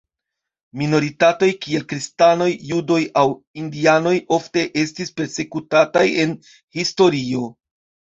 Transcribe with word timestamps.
Minoritatoj, 0.81 1.49
kiel 1.65 1.83
kristanoj, 1.91 2.47
judoj 2.69 2.97
aŭ 3.21 3.25
indianoj 3.65 4.13
ofte 4.39 4.63
estis 4.85 5.13
persekutataj 5.21 6.03
en 6.25 6.35
historio. 6.79 7.45